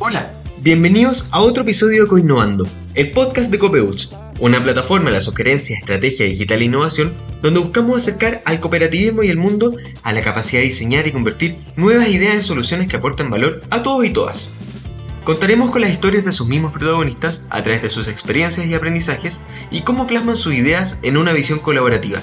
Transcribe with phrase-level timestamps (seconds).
[0.00, 5.20] Hola, bienvenidos a otro episodio de Coinnovando, el podcast de Copeuch, una plataforma de la
[5.20, 9.74] sugerencia, estrategia digital e innovación donde buscamos acercar al cooperativismo y el mundo
[10.04, 13.82] a la capacidad de diseñar y convertir nuevas ideas en soluciones que aporten valor a
[13.82, 14.52] todos y todas.
[15.24, 19.40] Contaremos con las historias de sus mismos protagonistas a través de sus experiencias y aprendizajes
[19.72, 22.20] y cómo plasman sus ideas en una visión colaborativa.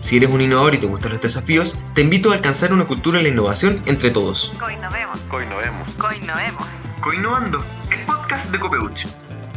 [0.00, 3.18] Si eres un innovador y te gustan los desafíos, te invito a alcanzar una cultura
[3.18, 4.50] de la innovación entre todos.
[4.58, 5.20] Coinnovemos.
[5.28, 5.88] Coinnovemos.
[5.98, 6.81] Coinnovemos.
[7.02, 7.58] Coinnovando,
[7.90, 9.08] el podcast de Copeuch.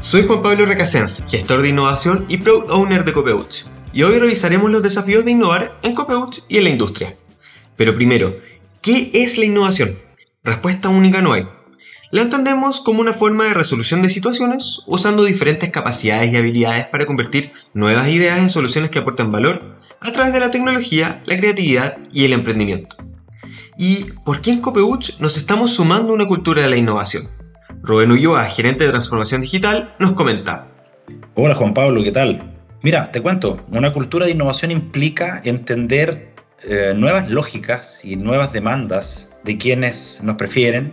[0.01, 4.71] Soy Juan Pablo Recasens, gestor de innovación y Product Owner de Copeuch, y hoy revisaremos
[4.71, 7.15] los desafíos de innovar en Copeuch y en la industria.
[7.75, 8.35] Pero primero,
[8.81, 9.99] ¿qué es la innovación?
[10.43, 11.47] Respuesta única no hay.
[12.09, 17.05] La entendemos como una forma de resolución de situaciones usando diferentes capacidades y habilidades para
[17.05, 21.99] convertir nuevas ideas en soluciones que aporten valor a través de la tecnología, la creatividad
[22.11, 22.97] y el emprendimiento.
[23.77, 27.27] ¿Y por qué en Copeuch nos estamos sumando a una cultura de la innovación?
[27.81, 30.67] Rubén Ulloa, gerente de transformación digital, nos comenta.
[31.33, 32.55] Hola Juan Pablo, ¿qué tal?
[32.83, 39.29] Mira, te cuento, una cultura de innovación implica entender eh, nuevas lógicas y nuevas demandas
[39.43, 40.91] de quienes nos prefieren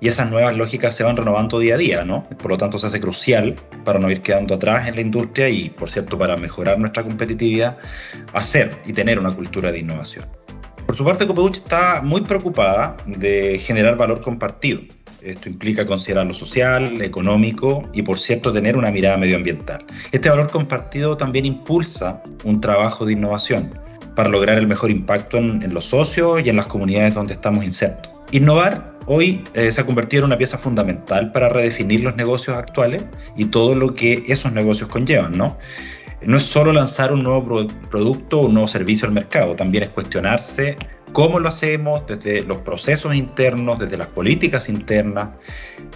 [0.00, 2.22] y esas nuevas lógicas se van renovando día a día, ¿no?
[2.22, 5.70] Por lo tanto, se hace crucial para no ir quedando atrás en la industria y,
[5.70, 7.76] por cierto, para mejorar nuestra competitividad,
[8.32, 10.26] hacer y tener una cultura de innovación.
[10.88, 14.80] Por su parte, Copeuch está muy preocupada de generar valor compartido.
[15.20, 19.84] Esto implica considerar lo social, económico y, por cierto, tener una mirada medioambiental.
[20.12, 23.70] Este valor compartido también impulsa un trabajo de innovación
[24.16, 27.66] para lograr el mejor impacto en, en los socios y en las comunidades donde estamos
[27.66, 28.10] insertos.
[28.30, 33.04] Innovar hoy eh, se ha convertido en una pieza fundamental para redefinir los negocios actuales
[33.36, 35.56] y todo lo que esos negocios conllevan, ¿no?
[36.22, 39.90] No es solo lanzar un nuevo producto o un nuevo servicio al mercado, también es
[39.90, 40.76] cuestionarse
[41.12, 45.30] cómo lo hacemos desde los procesos internos, desde las políticas internas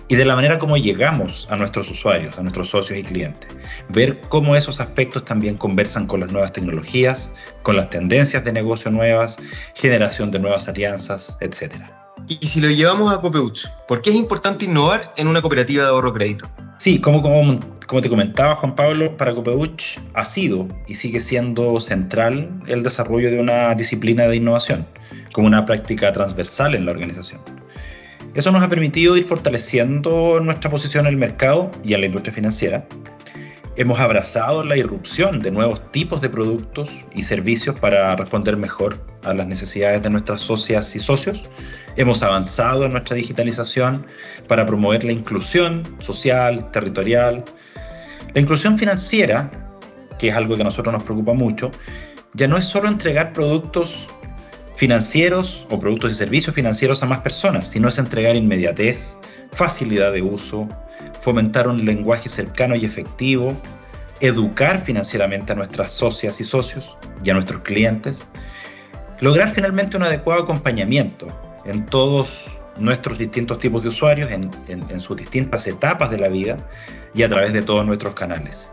[0.09, 3.48] y de la manera como llegamos a nuestros usuarios, a nuestros socios y clientes.
[3.89, 7.31] Ver cómo esos aspectos también conversan con las nuevas tecnologías,
[7.62, 9.37] con las tendencias de negocio nuevas,
[9.75, 11.99] generación de nuevas alianzas, etcétera.
[12.28, 15.91] Y si lo llevamos a Copeuch, ¿por qué es importante innovar en una cooperativa de
[15.91, 16.49] ahorro crédito?
[16.82, 21.78] Sí, como, como, como te comentaba Juan Pablo, para Copeuch ha sido y sigue siendo
[21.78, 24.84] central el desarrollo de una disciplina de innovación,
[25.32, 27.41] como una práctica transversal en la organización.
[28.34, 32.34] Eso nos ha permitido ir fortaleciendo nuestra posición en el mercado y en la industria
[32.34, 32.84] financiera.
[33.77, 39.33] Hemos abrazado la irrupción de nuevos tipos de productos y servicios para responder mejor a
[39.33, 41.43] las necesidades de nuestras socias y socios
[41.97, 44.06] Hemos avanzado en nuestra digitalización
[44.49, 47.44] para promover la inclusión social, territorial.
[48.34, 49.50] La inclusión financiera,
[50.19, 51.71] que es algo que a nosotros nos preocupa mucho,
[52.33, 54.06] ya no es solo entregar productos
[54.77, 59.19] financieros o productos y servicios financieros a más personas, sino es entregar inmediatez,
[59.53, 60.66] facilidad de uso,
[61.22, 63.56] fomentar un lenguaje cercano y efectivo,
[64.21, 68.21] educar financieramente a nuestras socias y socios y a nuestros clientes,
[69.21, 71.27] lograr finalmente un adecuado acompañamiento
[71.65, 76.59] en todos nuestros distintos tipos de usuarios, en, sus distintas etapas de la vida
[77.15, 78.72] y a través de todos nuestros canales.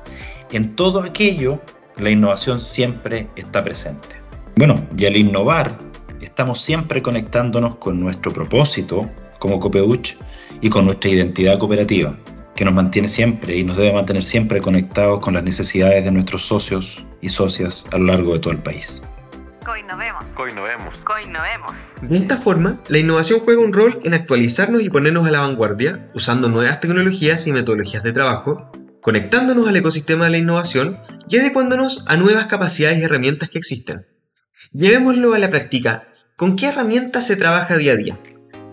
[0.52, 1.62] En todo aquello,
[1.98, 4.08] la innovación siempre está presente.
[4.56, 5.78] Bueno, y al innovar,
[6.22, 10.18] estamos siempre conectándonos con nuestro propósito como Copeuch
[10.62, 12.18] y con nuestra identidad cooperativa,
[12.59, 16.46] que nos mantiene siempre y nos debe mantener siempre conectados con las necesidades de nuestros
[16.46, 19.02] socios y socias a lo largo de todo el país.
[19.64, 20.25] Coinnovemos.
[20.36, 20.98] Coinnovemos.
[21.06, 21.72] Coinnovemos.
[22.02, 26.12] De esta forma, la innovación juega un rol en actualizarnos y ponernos a la vanguardia
[26.14, 28.69] usando nuevas tecnologías y metodologías de trabajo,
[29.02, 31.00] conectándonos al ecosistema de la innovación
[31.30, 34.06] y adecuándonos a nuevas capacidades y herramientas que existen.
[34.74, 36.09] Llevémoslo a la práctica.
[36.36, 38.18] ¿Con qué herramientas se trabaja día a día?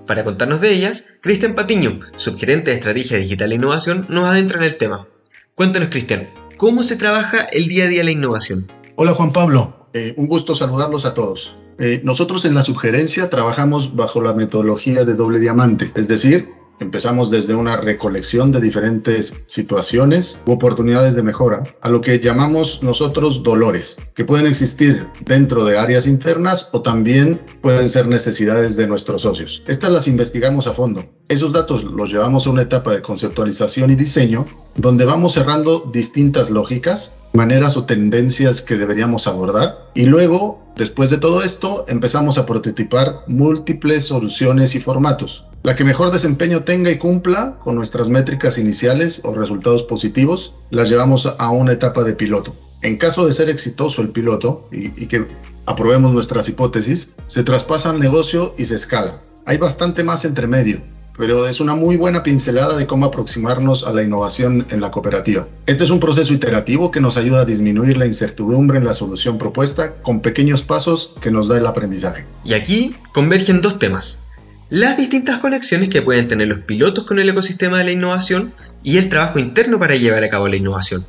[0.06, 4.65] Para contarnos de ellas, Cristian Patiño, subgerente de Estrategia Digital e Innovación, nos adentra en
[4.65, 5.09] el tema.
[5.56, 8.71] Cuéntanos, Cristian, ¿cómo se trabaja el día a día la innovación?
[8.94, 11.56] Hola Juan Pablo, eh, un gusto saludarlos a todos.
[11.81, 17.31] Eh, nosotros en la sugerencia trabajamos bajo la metodología de doble diamante, es decir, Empezamos
[17.31, 23.43] desde una recolección de diferentes situaciones u oportunidades de mejora, a lo que llamamos nosotros
[23.43, 29.23] dolores, que pueden existir dentro de áreas internas o también pueden ser necesidades de nuestros
[29.23, 29.62] socios.
[29.67, 31.02] Estas las investigamos a fondo.
[31.28, 34.44] Esos datos los llevamos a una etapa de conceptualización y diseño,
[34.76, 41.17] donde vamos cerrando distintas lógicas, maneras o tendencias que deberíamos abordar, y luego, después de
[41.17, 46.96] todo esto, empezamos a prototipar múltiples soluciones y formatos la que mejor desempeño tenga y
[46.96, 52.54] cumpla con nuestras métricas iniciales o resultados positivos, las llevamos a una etapa de piloto.
[52.82, 55.26] En caso de ser exitoso el piloto y, que
[55.66, 59.20] aprobemos nuestras hipótesis, se traspasa al negocio y se escala.
[59.44, 60.78] Hay bastante más entre medio,
[61.18, 65.48] pero es una muy buena pincelada de cómo aproximarnos a la innovación en la cooperativa.
[65.66, 69.36] Este es un proceso iterativo que nos ayuda a disminuir la incertidumbre en la solución
[69.36, 72.24] propuesta con pequeños pasos que nos da el aprendizaje.
[72.44, 74.22] Y aquí convergen dos temas.
[74.68, 78.52] Las distintas conexiones que pueden tener los pilotos con el ecosistema de la innovación
[78.82, 81.06] y el trabajo interno para llevar a cabo la innovación.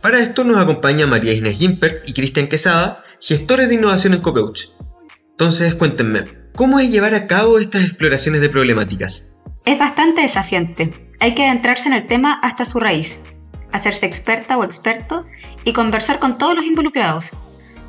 [0.00, 4.70] Para esto nos acompaña María Inés Gimpert y Cristian Quesada, gestores de innovación en Copeuch.
[5.30, 6.24] Entonces cuéntenme,
[6.54, 9.32] ¿cómo es llevar a cabo estas exploraciones de problemáticas?
[9.64, 10.92] Es bastante desafiante.
[11.18, 13.20] Hay que adentrarse en el tema hasta su raíz,
[13.72, 15.26] hacerse experta o experto
[15.64, 17.32] y conversar con todos los involucrados.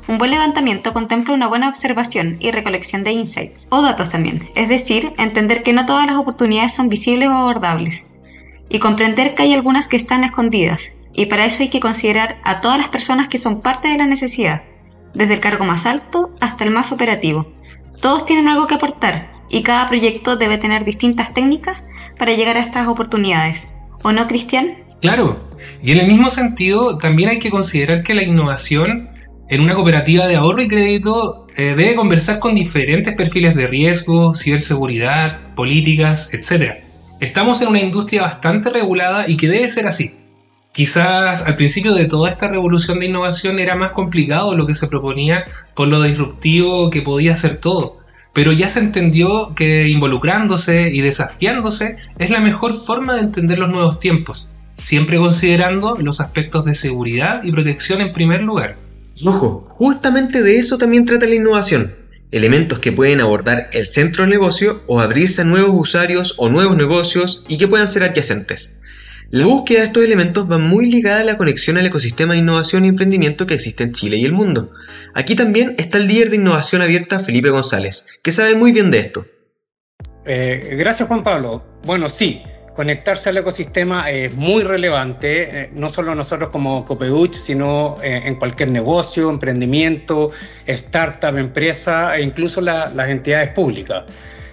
[0.08, 4.66] Un buen levantamiento contempla una buena observación y recolección de insights, o datos también, es
[4.66, 8.06] decir, entender que no todas las oportunidades son visibles o abordables,
[8.70, 12.62] y comprender que hay algunas que están escondidas, y para eso hay que considerar a
[12.62, 14.62] todas las personas que son parte de la necesidad,
[15.12, 17.52] desde el cargo más alto hasta el más operativo.
[18.00, 21.86] Todos tienen algo que aportar y cada proyecto debe tener distintas técnicas
[22.18, 23.68] para llegar a estas oportunidades.
[24.02, 24.78] ¿O no, Cristian?
[25.02, 25.38] Claro,
[25.82, 29.10] y en el mismo sentido también hay que considerar que la innovación
[29.50, 34.34] en una cooperativa de ahorro y crédito eh, debe conversar con diferentes perfiles de riesgo,
[34.34, 36.84] ciberseguridad, políticas, etc.
[37.20, 40.14] Estamos en una industria bastante regulada y que debe ser así.
[40.72, 44.86] Quizás al principio de toda esta revolución de innovación era más complicado lo que se
[44.86, 47.98] proponía por lo disruptivo que podía ser todo,
[48.34, 53.70] pero ya se entendió que involucrándose y desafiándose es la mejor forma de entender los
[53.70, 58.87] nuevos tiempos, siempre considerando los aspectos de seguridad y protección en primer lugar.
[59.24, 61.94] Ojo, justamente de eso también trata la innovación.
[62.30, 66.76] Elementos que pueden abordar el centro del negocio o abrirse a nuevos usuarios o nuevos
[66.76, 68.78] negocios y que puedan ser adyacentes.
[69.30, 72.84] La búsqueda de estos elementos va muy ligada a la conexión al ecosistema de innovación
[72.84, 74.72] y emprendimiento que existe en Chile y el mundo.
[75.14, 78.98] Aquí también está el líder de innovación abierta, Felipe González, que sabe muy bien de
[79.00, 79.26] esto.
[80.24, 81.64] Eh, gracias Juan Pablo.
[81.84, 82.42] Bueno, sí,
[82.78, 88.36] conectarse al ecosistema es muy relevante, eh, no solo nosotros como Copeuch, sino eh, en
[88.36, 90.30] cualquier negocio, emprendimiento,
[90.64, 94.04] startup, empresa e incluso las entidades públicas.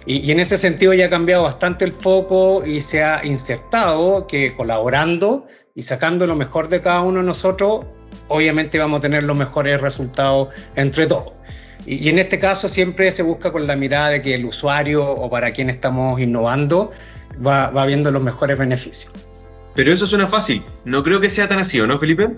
[0.07, 4.55] Y, en ese sentido ya ha cambiado bastante el foco y se ha insertado que
[4.55, 5.45] colaborando
[5.75, 7.85] y sacando lo mejor de cada uno de nosotros,
[8.27, 11.33] obviamente vamos a tener los mejores resultados entre todos.
[11.85, 15.29] Y, en este caso siempre se busca con la mirada de que el usuario o
[15.29, 16.91] para quien estamos innovando
[17.45, 19.11] va, va viendo los mejores beneficios.
[19.75, 20.63] Pero eso suena fácil.
[20.85, 22.29] No creo que sea tan así, ¿o no, Felipe?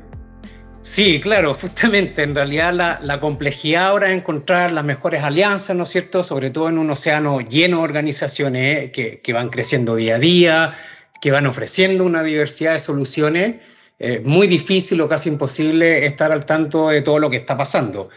[0.88, 5.90] Sí, claro, justamente en realidad la, complejidad ahora es encontrar las mejores alianzas, ¿no es
[5.90, 6.24] cierto?
[6.24, 10.74] Sobre todo en un océano lleno de organizaciones que, van creciendo día a día,
[11.20, 13.56] que van ofreciendo una diversidad de soluciones.
[14.00, 18.10] Eh, muy difícil o casi imposible estar al tanto de todo lo que está pasando,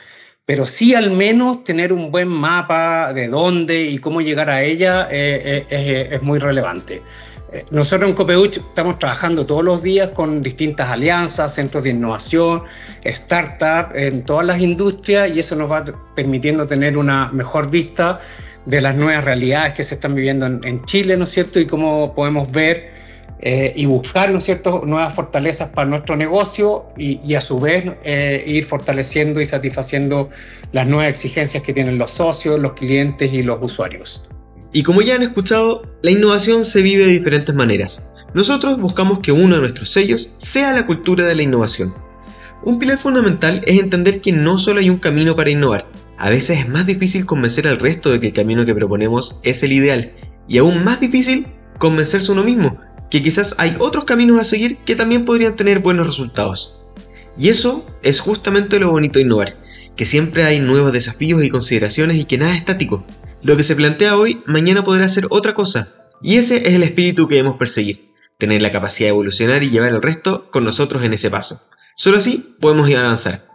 [0.50, 5.06] pero sí al menos tener un buen mapa de dónde y cómo llegar a ella
[5.08, 7.00] eh, eh, es muy relevante.
[7.52, 12.64] Eh, nosotros en Copeuch estamos trabajando todos los días con distintas alianzas, centros de innovación,
[13.06, 15.84] startups en todas las industrias y eso nos va
[16.16, 18.20] permitiendo tener una mejor vista
[18.66, 21.60] de las nuevas realidades que se están viviendo en, Chile, ¿no es cierto?
[21.60, 22.90] Y cómo podemos ver
[23.42, 27.84] eh, y buscar, ¿no es cierto?, nuevas fortalezas para nuestro negocio y, a su vez
[28.04, 30.28] eh, ir fortaleciendo y satisfaciendo
[30.72, 34.28] las nuevas exigencias que tienen los socios, los clientes y los usuarios.
[34.72, 38.10] Y como ya han escuchado, la innovación se vive de diferentes maneras.
[38.34, 41.94] Nosotros buscamos que uno de nuestros sellos sea la cultura de la innovación.
[42.62, 45.86] Un pilar fundamental es entender que no solo hay un camino para innovar.
[46.18, 49.62] A veces es más difícil convencer al resto de que el camino que proponemos es
[49.62, 50.12] el ideal.
[50.46, 51.46] Y aún más difícil
[51.78, 52.78] convencerse uno mismo,
[53.10, 56.78] que quizás hay otros caminos a seguir que también podrían tener buenos resultados.
[57.36, 59.56] Y eso es justamente lo bonito de innovar,
[59.96, 63.04] que siempre hay nuevos desafíos y consideraciones y que nada es estático.
[63.42, 65.88] Lo que se plantea hoy, mañana podrá ser otra cosa.
[66.22, 69.92] Y ese es el espíritu que debemos perseguir, tener la capacidad de evolucionar y llevar
[69.92, 71.62] el resto con nosotros en ese paso.
[71.96, 73.46] Solo así podemos ir a avanzar.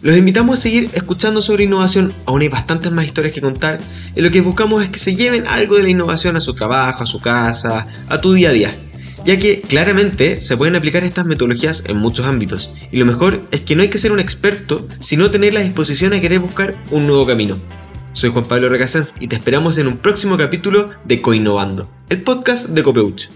[0.00, 3.80] Los invitamos a seguir escuchando sobre innovación, aún hay bastantes más historias que contar,
[4.14, 7.02] y lo que buscamos es que se lleven algo de la innovación a su trabajo,
[7.02, 8.74] a su casa, a tu día a día,
[9.24, 13.62] ya que claramente se pueden aplicar estas metodologías en muchos ámbitos, y lo mejor es
[13.62, 17.08] que no hay que ser un experto, sino tener la disposición a querer buscar un
[17.08, 17.58] nuevo camino.
[18.12, 22.68] Soy Juan Pablo Recasens y te esperamos en un próximo capítulo de Coinnovando, el podcast
[22.68, 23.28] de Copeuch.